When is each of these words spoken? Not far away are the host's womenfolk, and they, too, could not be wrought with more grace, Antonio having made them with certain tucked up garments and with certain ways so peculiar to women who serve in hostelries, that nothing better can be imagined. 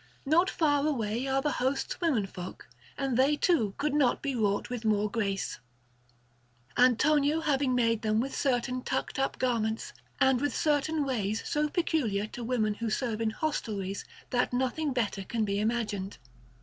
Not 0.25 0.49
far 0.49 0.83
away 0.87 1.27
are 1.27 1.43
the 1.43 1.51
host's 1.51 2.01
womenfolk, 2.01 2.67
and 2.97 3.15
they, 3.15 3.35
too, 3.35 3.75
could 3.77 3.93
not 3.93 4.23
be 4.23 4.33
wrought 4.33 4.67
with 4.67 4.83
more 4.83 5.07
grace, 5.11 5.59
Antonio 6.75 7.39
having 7.41 7.75
made 7.75 8.01
them 8.01 8.19
with 8.19 8.35
certain 8.35 8.81
tucked 8.81 9.19
up 9.19 9.37
garments 9.37 9.93
and 10.19 10.41
with 10.41 10.55
certain 10.57 11.05
ways 11.05 11.43
so 11.47 11.69
peculiar 11.69 12.25
to 12.25 12.43
women 12.43 12.73
who 12.73 12.89
serve 12.89 13.21
in 13.21 13.29
hostelries, 13.29 14.03
that 14.31 14.51
nothing 14.51 14.91
better 14.91 15.23
can 15.23 15.45
be 15.45 15.59
imagined. 15.59 16.17